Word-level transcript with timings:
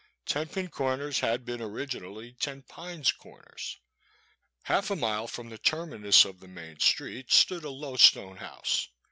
Ten 0.25 0.47
Pin 0.49 0.67
Comers 0.67 1.19
had 1.19 1.45
been 1.45 1.61
originally 1.61 2.33
Ten 2.33 2.63
Pines 2.63 3.11
Corners. 3.11 3.77
Half 4.63 4.89
a 4.89 4.95
mile 4.95 5.27
from 5.27 5.49
the 5.49 5.59
terminus 5.59 6.25
of 6.25 6.39
the 6.39 6.47
main 6.47 6.79
street 6.79 7.31
stood 7.31 7.63
a 7.63 7.69
low 7.69 7.97
stone 7.97 8.37
house. 8.37 8.87